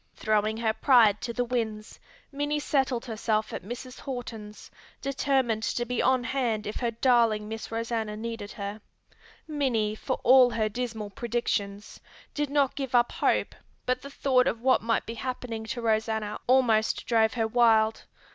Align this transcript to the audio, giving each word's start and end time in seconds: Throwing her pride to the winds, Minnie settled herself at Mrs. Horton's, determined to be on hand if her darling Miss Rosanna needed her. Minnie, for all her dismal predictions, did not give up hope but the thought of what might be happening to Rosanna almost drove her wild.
Throwing 0.15 0.57
her 0.57 0.73
pride 0.73 1.21
to 1.21 1.31
the 1.31 1.43
winds, 1.45 1.99
Minnie 2.31 2.59
settled 2.59 3.05
herself 3.05 3.53
at 3.53 3.61
Mrs. 3.61 3.99
Horton's, 3.99 4.71
determined 4.99 5.61
to 5.61 5.85
be 5.85 6.01
on 6.01 6.23
hand 6.23 6.65
if 6.65 6.77
her 6.77 6.89
darling 6.89 7.47
Miss 7.47 7.71
Rosanna 7.71 8.17
needed 8.17 8.53
her. 8.53 8.81
Minnie, 9.47 9.93
for 9.93 10.19
all 10.23 10.49
her 10.49 10.69
dismal 10.69 11.11
predictions, 11.11 11.99
did 12.33 12.49
not 12.49 12.73
give 12.73 12.95
up 12.95 13.11
hope 13.11 13.53
but 13.85 14.01
the 14.01 14.09
thought 14.09 14.47
of 14.47 14.59
what 14.63 14.81
might 14.81 15.05
be 15.05 15.13
happening 15.13 15.65
to 15.65 15.81
Rosanna 15.83 16.39
almost 16.47 17.05
drove 17.05 17.35
her 17.35 17.47
wild. 17.47 18.05